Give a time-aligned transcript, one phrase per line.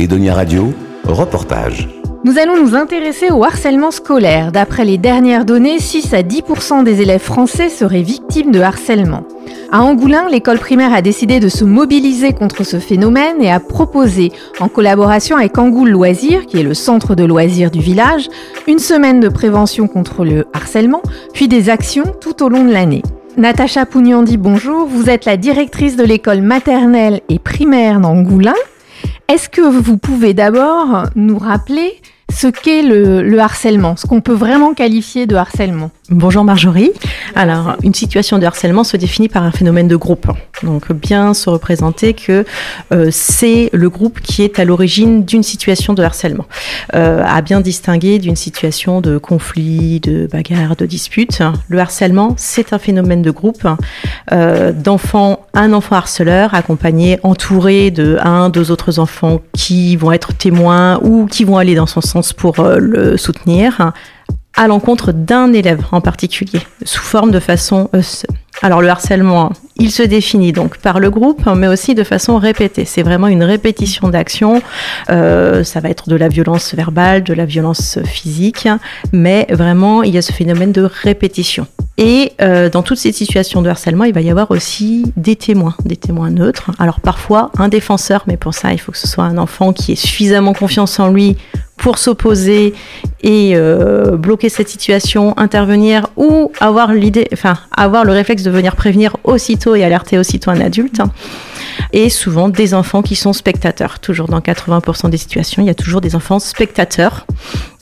[0.00, 0.72] Edonia Radio,
[1.04, 1.86] reportage.
[2.24, 4.50] Nous allons nous intéresser au harcèlement scolaire.
[4.50, 9.24] D'après les dernières données, 6 à 10% des élèves français seraient victimes de harcèlement.
[9.70, 14.32] À Angoulins, l'école primaire a décidé de se mobiliser contre ce phénomène et a proposé,
[14.58, 18.30] en collaboration avec Angoul Loisirs, qui est le centre de loisirs du village,
[18.66, 21.02] une semaine de prévention contre le harcèlement,
[21.34, 23.02] puis des actions tout au long de l'année.
[23.36, 24.86] Natacha Pougnandi, bonjour.
[24.86, 28.54] Vous êtes la directrice de l'école maternelle et primaire d'Angoulins.
[29.30, 32.00] Est-ce que vous pouvez d'abord nous rappeler
[32.32, 35.92] ce qu'est le, harcèlement, ce qu'on peut vraiment qualifier de harcèlement?
[36.12, 36.90] Bonjour Marjorie.
[37.36, 40.26] Alors, une situation de harcèlement se définit par un phénomène de groupe.
[40.64, 42.44] Donc, bien se représenter que
[42.92, 46.46] euh, c'est le groupe qui est à l'origine d'une situation de harcèlement.
[46.96, 51.42] Euh, à bien distinguer d'une situation de conflit, de bagarre, de dispute.
[51.68, 53.68] Le harcèlement, c'est un phénomène de groupe
[54.32, 60.34] euh, d'enfants, un enfant harceleur accompagné, entouré de un, deux autres enfants qui vont être
[60.34, 63.92] témoins ou qui vont aller dans son sens pour euh, le soutenir
[64.56, 67.88] à l'encontre d'un élève en particulier, sous forme de façon...
[67.94, 68.02] Euh,
[68.62, 72.84] alors le harcèlement, il se définit donc par le groupe, mais aussi de façon répétée.
[72.84, 74.60] C'est vraiment une répétition d'action.
[75.08, 78.68] Euh, ça va être de la violence verbale, de la violence physique,
[79.12, 81.66] mais vraiment, il y a ce phénomène de répétition.
[81.96, 82.32] Et
[82.72, 86.30] dans toutes ces situations de harcèlement, il va y avoir aussi des témoins, des témoins
[86.30, 86.70] neutres.
[86.78, 89.92] Alors parfois un défenseur, mais pour ça, il faut que ce soit un enfant qui
[89.92, 91.36] ait suffisamment confiance en lui
[91.76, 92.74] pour s'opposer
[93.22, 98.76] et euh, bloquer cette situation, intervenir ou avoir l'idée, enfin avoir le réflexe de venir
[98.76, 101.00] prévenir aussitôt et alerter aussitôt un adulte.
[101.92, 103.98] Et souvent des enfants qui sont spectateurs.
[104.00, 107.26] Toujours dans 80% des situations, il y a toujours des enfants spectateurs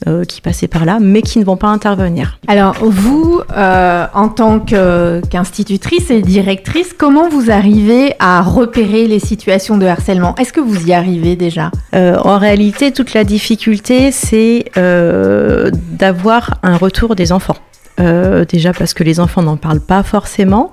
[0.07, 2.39] euh, qui passaient par là, mais qui ne vont pas intervenir.
[2.47, 9.77] Alors vous, euh, en tant qu'institutrice et directrice, comment vous arrivez à repérer les situations
[9.77, 10.35] de harcèlement?
[10.35, 11.71] Est-ce que vous y arrivez déjà?
[11.93, 17.55] En réalité, toute la difficulté, c'est euh, d'avoir un retour des enfants.
[17.99, 20.71] Euh, déjà parce que les enfants n'en parlent pas forcément,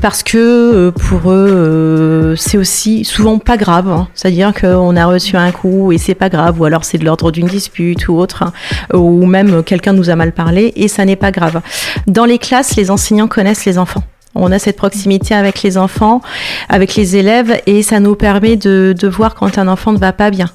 [0.00, 4.08] parce que euh, pour eux c'est aussi souvent pas grave, hein.
[4.14, 7.30] c'est-à-dire qu'on a reçu un coup et c'est pas grave, ou alors c'est de l'ordre
[7.30, 8.52] d'une dispute ou autre, hein.
[8.96, 11.60] ou même quelqu'un nous a mal parlé et ça n'est pas grave.
[12.06, 14.02] Dans les classes, les enseignants connaissent les enfants.
[14.34, 16.22] On a cette proximité avec les enfants,
[16.70, 20.30] avec les élèves, et ça nous permet de voir quand un enfant ne va pas
[20.30, 20.48] bien.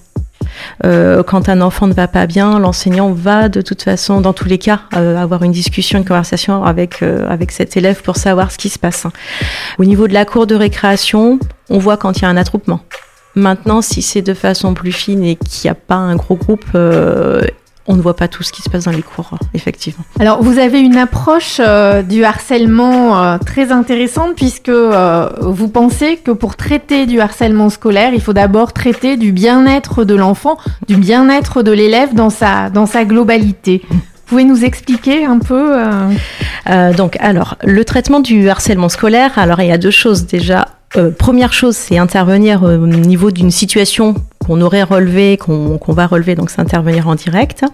[0.85, 4.47] Euh, quand un enfant ne va pas bien, l'enseignant va de toute façon, dans tous
[4.47, 8.51] les cas, euh, avoir une discussion, une conversation avec, euh, avec cet élève pour savoir
[8.51, 9.05] ce qui se passe.
[9.77, 12.81] Au niveau de la cour de récréation, on voit quand il y a un attroupement.
[13.35, 16.65] Maintenant, si c'est de façon plus fine et qu'il n'y a pas un gros groupe,
[17.87, 20.03] on ne voit pas tout ce qui se passe dans les cours, effectivement.
[20.19, 26.17] Alors, vous avez une approche euh, du harcèlement euh, très intéressante puisque euh, vous pensez
[26.17, 30.97] que pour traiter du harcèlement scolaire, il faut d'abord traiter du bien-être de l'enfant, du
[30.97, 33.81] bien-être de l'élève dans sa, dans sa globalité.
[33.89, 35.77] Vous pouvez nous expliquer un peu
[36.97, 40.67] Donc, alors, le traitement du harcèlement scolaire, alors il y a deux choses déjà.
[41.17, 44.15] première chose, c'est intervenir au niveau d'une situation
[44.47, 47.65] qu'on aurait relevé, qu'on va relever, donc c'est intervenir en direct.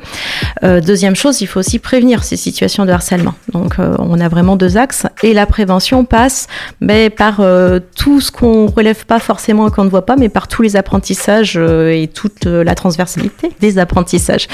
[0.63, 3.35] Euh, deuxième chose, il faut aussi prévenir ces situations de harcèlement.
[3.51, 6.47] Donc euh, on a vraiment deux axes et la prévention passe
[6.81, 10.29] mais par euh, tout ce qu'on relève pas forcément et qu'on ne voit pas, mais
[10.29, 14.47] par tous les apprentissages et toute la transversalité des apprentissages.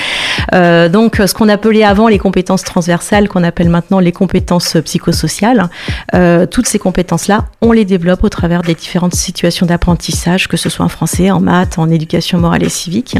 [0.52, 5.69] donc ce qu'on appelait avant les compétences transversales, qu'on appelle maintenant les compétences psychosociales,
[6.52, 10.85] toutes ces compétences-là, on les développe au travers des différentes situations d'apprentissage, que ce soit
[10.85, 13.18] en français, en maths, en éducation morale et civique.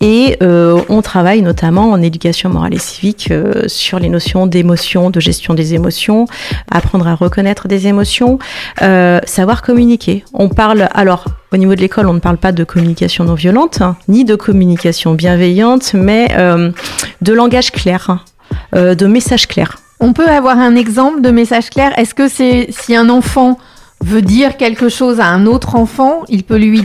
[0.00, 5.10] Et euh, on travaille notamment en éducation morale et civique euh, sur les notions d'émotion,
[5.10, 6.26] de gestion des émotions,
[6.70, 8.38] apprendre à reconnaître des émotions,
[8.82, 10.24] euh, savoir communiquer.
[10.32, 13.82] On parle alors au niveau de l'école, on ne parle pas de communication non violente,
[13.82, 16.34] hein, ni de communication bienveillante, mais
[17.20, 18.24] de langage clair,
[18.72, 19.76] de message clair.
[20.00, 21.96] On peut avoir un exemple de message clair?
[21.98, 23.58] Est-ce que c'est si un enfant
[24.02, 26.84] veut dire quelque chose à un autre enfant, il peut lui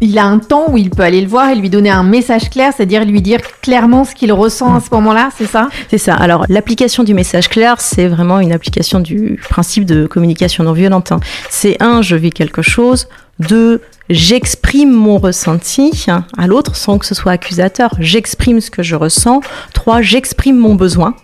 [0.00, 2.50] il a un temps où il peut aller le voir et lui donner un message
[2.50, 5.68] clair, c'est-à-dire lui dire clairement ce qu'il ressent à ce moment-là, c'est ça?
[5.90, 6.14] C'est ça.
[6.14, 11.12] Alors, l'application du message clair, c'est vraiment une application du principe de communication non violente.
[11.12, 11.20] Hein.
[11.50, 13.08] C'est un, je vis quelque chose.
[13.38, 16.06] Deux, j'exprime mon ressenti
[16.36, 17.94] à l'autre sans que ce soit accusateur.
[18.00, 19.40] J'exprime ce que je ressens.
[19.74, 21.14] Trois, j'exprime mon besoin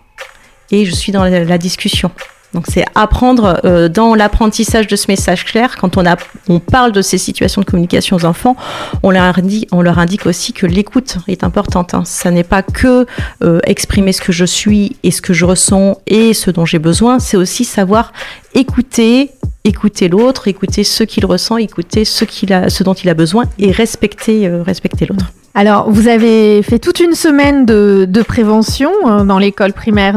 [0.70, 2.10] et je suis dans la discussion.
[2.54, 6.16] Donc c'est apprendre euh, dans l'apprentissage de ce message clair, quand on, a,
[6.48, 8.56] on parle de ces situations de communication aux enfants,
[9.02, 11.94] on leur indique, on leur indique aussi que l'écoute est importante.
[11.94, 12.02] Hein.
[12.06, 13.06] Ça n'est pas que
[13.42, 16.78] euh, exprimer ce que je suis et ce que je ressens et ce dont j'ai
[16.78, 18.12] besoin, c'est aussi savoir
[18.54, 19.32] écouter,
[19.64, 23.44] écouter l'autre, écouter ce qu'il ressent, écouter ce, qu'il a, ce dont il a besoin
[23.58, 25.26] et respecter, euh, respecter l'autre.
[25.56, 28.90] Alors, vous avez fait toute une semaine de, prévention
[29.24, 30.16] dans l'école primaire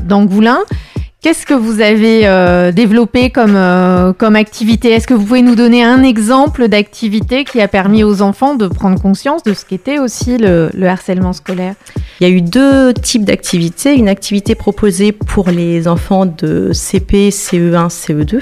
[0.00, 0.58] d'Angoulin.
[1.22, 4.90] Qu'est-ce que vous avez euh, développé comme, euh, comme activité?
[4.90, 8.66] Est-ce que vous pouvez nous donner un exemple d'activité qui a permis aux enfants de
[8.66, 11.76] prendre conscience de ce qu'était aussi le, le, harcèlement scolaire?
[12.18, 13.94] Il y a eu deux types d'activités.
[13.94, 18.40] Une activité proposée pour les enfants de CP, CE1, CE2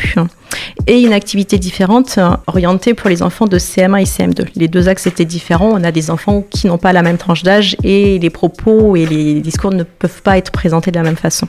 [0.86, 4.46] et une activité différente euh, orientée pour les enfants de CM1 et CM2.
[4.56, 5.70] Les deux axes étaient différents.
[5.72, 9.06] On a des enfants qui n'ont pas la même tranche d'âge et les propos et
[9.06, 11.46] les discours ne peuvent pas être présentés de la même façon.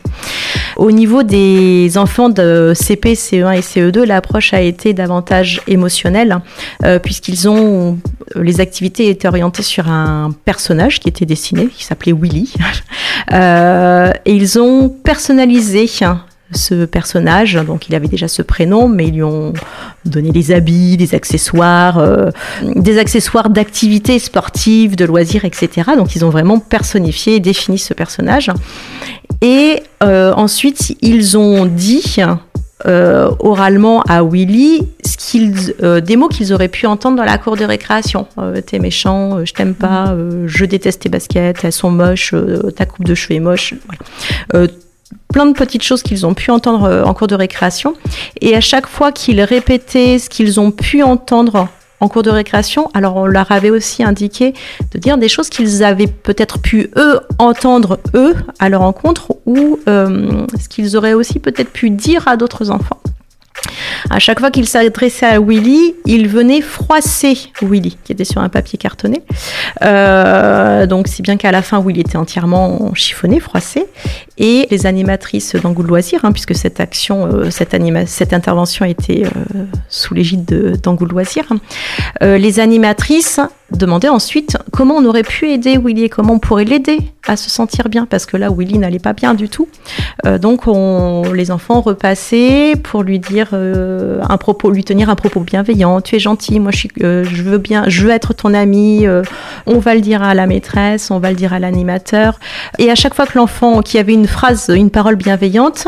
[0.77, 6.39] Au niveau des enfants de CP, CE1 et CE2, l'approche a été davantage émotionnelle
[6.83, 7.97] euh, puisqu'ils ont
[8.35, 12.53] les activités étaient orientées sur un personnage qui était dessiné, qui s'appelait Willy,
[13.33, 15.87] euh, et ils ont personnalisé
[16.53, 17.55] ce personnage.
[17.55, 19.53] Donc il avait déjà ce prénom, mais ils lui ont
[20.05, 22.29] donné des habits, des accessoires, euh,
[22.75, 25.91] des accessoires d'activités sportives, de loisirs, etc.
[25.97, 28.51] Donc ils ont vraiment personnifié et défini ce personnage.
[29.41, 32.17] Et euh, ensuite, ils ont dit
[32.85, 34.87] euh, oralement à Willy
[36.01, 38.27] des mots qu'ils auraient pu entendre dans la cour de récréation.
[38.65, 40.15] t'es méchant, je t'aime pas,
[40.45, 42.33] je déteste tes baskets, elles sont moches,
[42.75, 43.75] ta coupe de cheveux est moche.
[45.31, 47.93] Plein de petites choses qu'ils ont pu entendre euh, en cours de récréation.
[48.41, 51.67] Et à chaque fois qu'ils répétaient ce qu'ils ont pu entendre
[51.99, 54.53] en cours de récréation, alors on leur avait aussi indiqué
[54.91, 59.79] de dire des choses qu'ils avaient peut-être pu eux entendre eux à leur rencontre ou
[59.87, 63.00] euh, ce qu'ils auraient aussi peut-être pu dire à d'autres enfants.
[64.09, 68.49] À chaque fois qu'il s'adressait à Willy, il venait froisser Willy, qui était sur un
[68.49, 69.21] papier cartonné.
[69.83, 73.85] Euh, donc, si bien qu'à la fin, Willy était entièrement chiffonné, froissé.
[74.37, 77.75] Et les animatrices d'Angoul Loisirs, hein, puisque cette action, euh, cette,
[78.07, 81.51] cette intervention était euh, sous l'égide d'Angoul Loisirs,
[82.21, 83.39] les animatrices
[83.77, 87.49] demandaient ensuite comment on aurait pu aider Willy et comment on pourrait l'aider à se
[87.49, 89.67] sentir bien, parce que là, Willy n'allait pas bien du tout.
[90.39, 95.39] donc, on, les enfants repassaient pour lui dire euh, un propos, lui tenir un propos
[95.41, 96.01] bienveillant.
[96.01, 99.05] Tu es gentil, moi je, suis, euh, je veux bien, je veux être ton ami.
[99.05, 99.23] Euh,
[99.65, 102.39] on va le dire à la maîtresse, on va le dire à l'animateur.
[102.79, 105.87] Et à chaque fois que l'enfant qui avait une phrase, une parole bienveillante,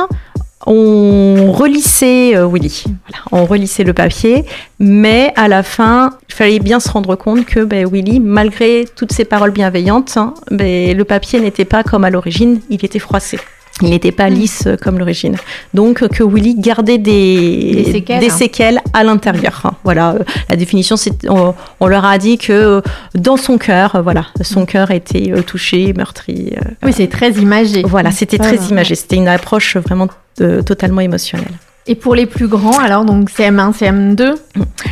[0.66, 2.86] on relissait Willy,
[3.32, 4.46] on relissait le papier,
[4.80, 9.12] mais à la fin, il fallait bien se rendre compte que ben, Willy, malgré toutes
[9.12, 13.40] ces paroles bienveillantes, hein, ben, le papier n'était pas comme à l'origine, il était froissé.
[13.82, 14.34] Il n'était pas mm.
[14.34, 15.36] lisse euh, comme l'origine.
[15.74, 19.74] Donc euh, que Willy gardait des, des séquelles, à l'intérieur.
[19.84, 22.82] Voilà, euh, la définition, c'est on, leur a dit que
[23.16, 26.54] dans son cœur, voilà, son cœur était touché, meurtri.
[26.84, 27.84] Oui, c'est très imagé.
[27.84, 28.96] Voilà, c'était très imagé.
[28.96, 31.54] C'était une approche vraiment totalement émotionnelle.
[31.86, 34.36] Et pour les plus grands, alors donc CM1, CM2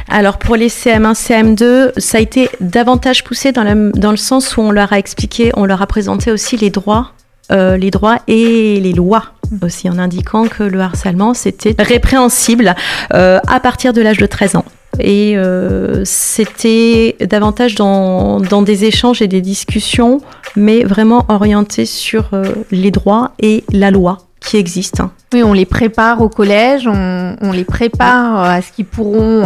[0.10, 4.62] Alors pour les CM1, CM2, ça a été davantage poussé dans, dans le sens où
[4.62, 7.13] on leur a expliqué, on leur a présenté aussi les droits
[7.51, 9.25] euh, les droits et les lois
[9.61, 12.73] aussi, en indiquant que le harcèlement, c'était répréhensible
[13.13, 14.65] euh, à partir de l'âge de 13 ans.
[14.99, 20.21] Et euh, c'était davantage dans, des échanges et des discussions,
[20.55, 22.29] mais vraiment orientés sur
[22.71, 25.11] les droits et la loi qui existent.
[25.33, 29.44] Oui, on les prépare au collège, on, on les prépare à ce qu'ils pourront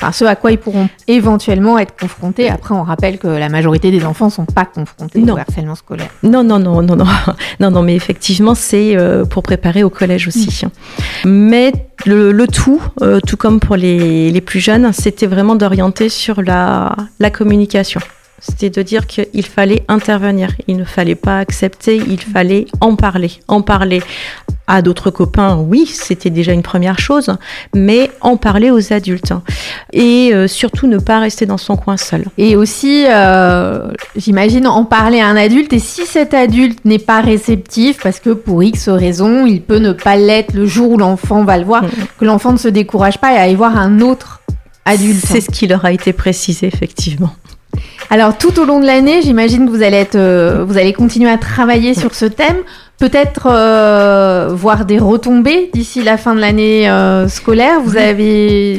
[0.00, 2.48] enfin, ce à quoi ils pourront éventuellement être confrontés.
[2.50, 6.10] Après, on rappelle que la majorité des enfants ne sont pas confrontés au harcèlement scolaire.
[6.22, 7.06] Non, non, non, non, non,
[7.60, 10.64] non, non, mais effectivement, c'est euh, pour préparer au collège aussi.
[11.24, 11.28] Mm.
[11.30, 11.72] Mais
[12.04, 16.94] le, tout, euh, tout comme pour les, les plus jeunes, c'était vraiment d'orienter sur la,
[17.18, 18.00] la communication.
[18.38, 23.32] C'était de dire qu'il fallait intervenir, il ne fallait pas accepter, il fallait en parler.
[23.48, 24.02] En parler
[24.66, 27.34] à d'autres copains, oui, c'était déjà une première chose,
[27.74, 29.32] mais en parler aux adultes.
[29.92, 32.24] Et euh, surtout ne pas rester dans son coin seul.
[32.36, 37.20] Et aussi, euh, j'imagine, en parler à un adulte, et si cet adulte n'est pas
[37.20, 41.44] réceptif, parce que pour X raison, il peut ne pas l'être le jour où l'enfant
[41.44, 41.90] va le voir, mm.
[42.18, 44.40] que l'enfant ne se décourage pas et aille voir un autre
[44.84, 45.24] adulte.
[45.24, 47.32] C'est ce qui leur a été précisé, effectivement.
[48.10, 51.30] Alors tout au long de l'année, j'imagine que vous allez, être, euh, vous allez continuer
[51.30, 52.56] à travailler sur ce thème,
[52.98, 57.80] peut-être euh, voir des retombées d'ici la fin de l'année euh, scolaire.
[57.84, 58.78] Vous avez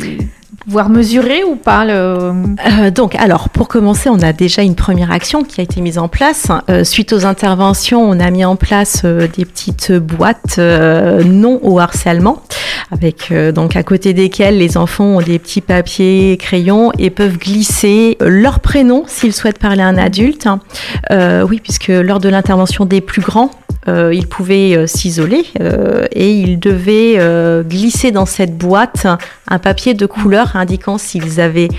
[0.67, 1.85] voir mesurer ou pas.
[1.87, 2.33] Euh,
[2.93, 6.09] donc, alors, pour commencer, on a déjà une première action qui a été mise en
[6.09, 6.49] place.
[6.69, 11.79] Euh, suite aux interventions, on a mis en place euh, des petites boîtes non au
[11.79, 12.41] harcèlement,
[12.91, 18.17] avec donc à côté desquelles les enfants ont des petits papiers, crayons et peuvent glisser
[18.19, 20.47] leur prénom s'ils souhaitent parler à un adulte.
[21.11, 23.51] oui, puisque lors de l'intervention des plus grands,
[23.87, 27.17] euh, ils pouvaient euh, s'isoler euh, et ils devaient
[27.63, 29.07] glisser dans cette boîte
[29.47, 31.69] un papier de couleur indiquant s'ils avaient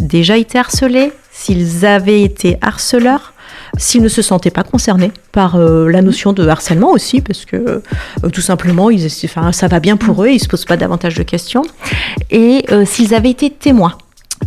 [0.00, 3.32] déjà été harcelés, s'ils avaient été harceleurs,
[3.78, 7.56] s'ils ne se sentaient pas concernés par euh, la notion de harcèlement aussi, parce que
[7.56, 10.76] euh, tout simplement, ils, enfin, ça va bien pour eux, ils ne se posent pas
[10.76, 11.62] davantage de questions,
[12.30, 13.96] et euh, s'ils avaient été témoins.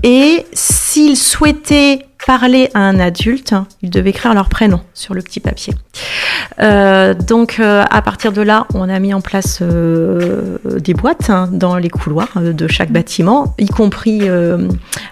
[0.04, 5.40] Et s'ils souhaitaient parler à un adulte, ils devaient écrire leur prénom sur le petit
[5.40, 5.74] papier.
[6.62, 11.32] Euh, donc euh, à partir de là, on a mis en place euh, des boîtes
[11.32, 14.30] hein, dans les couloirs de chaque bâtiment, y compris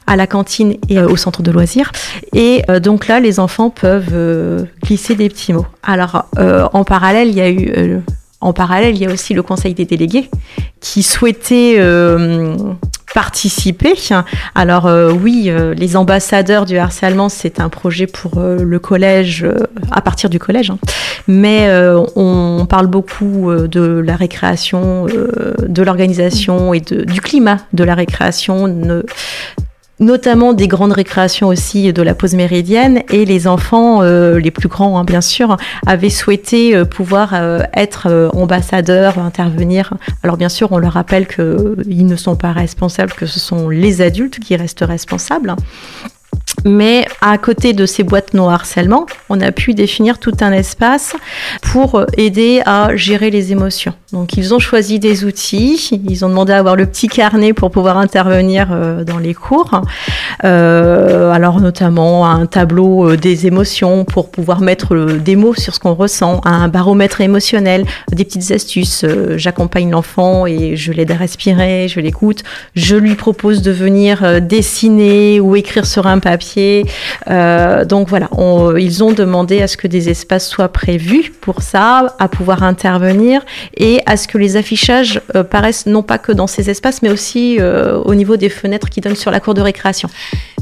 [0.05, 1.91] à la cantine et au centre de loisirs.
[2.33, 5.65] Et donc là, les enfants peuvent glisser des petits mots.
[5.81, 7.99] Alors en parallèle, il y a eu
[8.41, 10.29] en parallèle, il y a aussi le Conseil des délégués
[10.81, 11.81] qui souhaitait
[13.17, 13.95] participer.
[14.53, 19.43] Alors euh, oui, euh, les ambassadeurs du harcèlement, c'est un projet pour euh, le collège,
[19.89, 20.69] à partir du collège.
[20.69, 20.77] Hein.
[21.27, 21.67] Mais
[22.15, 29.03] on parle beaucoup de la récréation, de l'organisation et du climat de la récréation,
[29.99, 34.67] notamment des grandes récréations aussi de la pause méridienne et les enfants, euh, les plus
[34.67, 39.93] grands hein, bien sûr, avaient souhaité euh, pouvoir euh, être ambassadeurs, intervenir.
[40.23, 44.01] Alors bien sûr, on leur rappelle qu'ils ne sont pas responsables, que ce sont les
[44.01, 45.55] adultes qui restent responsables.
[46.65, 51.15] Mais à côté de ces boîtes non harcèlement, on a pu définir tout un espace
[51.61, 53.93] pour aider à gérer les émotions.
[54.13, 57.71] Donc ils ont choisi des outils, ils ont demandé à avoir le petit carnet pour
[57.71, 59.81] pouvoir intervenir euh, dans les cours.
[60.45, 65.79] Euh, alors notamment un tableau euh, des émotions pour pouvoir mettre des mots sur ce
[65.79, 69.03] qu'on ressent, un baromètre émotionnel, des petites astuces.
[69.35, 72.43] J'accompagne l'enfant et je l'aide à respirer, je l'écoute,
[72.75, 76.85] je lui propose de venir dessiner ou écrire sur un papier
[77.29, 78.29] euh, donc voilà,
[78.77, 83.41] ils ont demandé à ce que des espaces soient prévus pour ça, à pouvoir intervenir
[83.75, 87.09] et à ce que les affichages euh, paraissent non pas que dans ces espaces, mais
[87.09, 90.09] aussi euh, au niveau des fenêtres qui donnent sur la cour de récréation.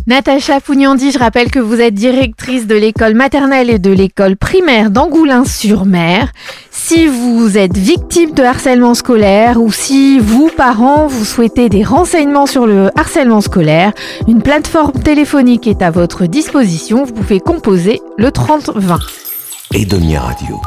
[0.08, 4.92] Natacha Pougnandi, je rappelle que vous êtes directrice de l'école maternelle et de l'école primaire
[4.92, 6.32] d'Angoulins-sur-Mer.
[6.70, 12.46] Si vous êtes victime de harcèlement scolaire ou si vous, parents, vous souhaitez des renseignements
[12.46, 13.94] sur le harcèlement scolaire,
[14.28, 17.04] une plateforme téléphonique est à votre disposition.
[17.04, 19.00] Vous pouvez composer le 3020.
[19.74, 20.62] Edonia Radio.